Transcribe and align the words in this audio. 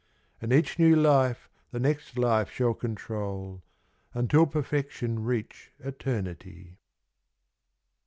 And 0.41 0.51
each 0.51 0.79
new 0.79 0.95
life 0.95 1.47
the 1.69 1.79
next 1.79 2.17
life 2.17 2.49
shall 2.49 2.73
control 2.73 3.61
Until 4.15 4.47
perfection 4.47 5.23
reach 5.23 5.73
Eternity. 5.77 6.79